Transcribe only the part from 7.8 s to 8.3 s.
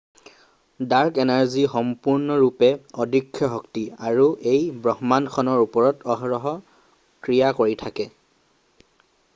থাকে